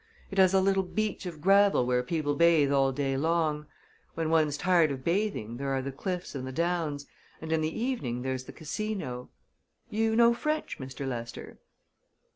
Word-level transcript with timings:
It 0.31 0.39
has 0.39 0.55
a 0.55 0.61
little 0.61 0.81
beach 0.81 1.27
of 1.27 1.41
gravel 1.41 1.85
where 1.85 2.01
people 2.01 2.33
bathe 2.33 2.71
all 2.71 2.91
day 2.91 3.15
long. 3.15 3.67
When 4.15 4.31
one's 4.31 4.57
tired 4.57 4.89
of 4.89 5.03
bathing, 5.03 5.57
there 5.57 5.69
are 5.75 5.81
the 5.83 5.91
cliffs 5.91 6.33
and 6.33 6.47
the 6.47 6.51
downs, 6.51 7.05
and 7.39 7.51
in 7.51 7.61
the 7.61 7.79
evening 7.79 8.23
there's 8.23 8.45
the 8.45 8.51
casino. 8.51 9.29
You 9.91 10.15
know 10.15 10.33
French, 10.33 10.79
Mr. 10.79 11.07
Lester?" 11.07 11.59